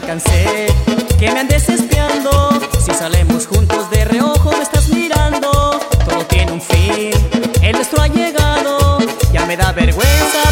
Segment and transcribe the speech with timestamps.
[0.00, 0.66] cansé,
[1.18, 2.60] que me andes espiando.
[2.84, 5.80] Si salemos juntos de reojo, me estás mirando.
[6.08, 7.12] Todo tiene un fin,
[7.62, 8.98] el nuestro ha llegado.
[9.32, 10.45] Ya me da vergüenza.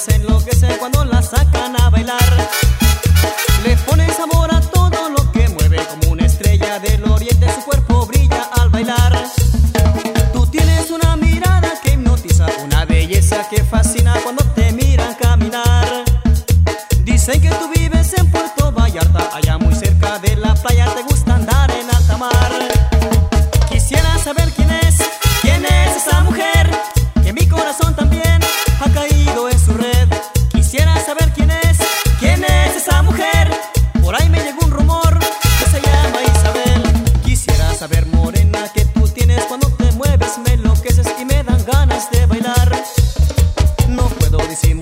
[0.00, 2.48] se enloquecen cuando las sacan a bailar.
[3.64, 8.06] Le ponen sabor a todo lo que mueve, como una estrella del oriente su cuerpo
[8.06, 9.22] brilla al bailar.
[10.32, 16.04] Tú tienes una mirada que hipnotiza, una belleza que fascina cuando te miran caminar.
[17.04, 17.50] Dicen que
[44.50, 44.79] the